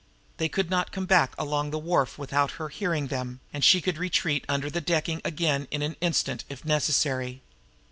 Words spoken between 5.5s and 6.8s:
in an instant, if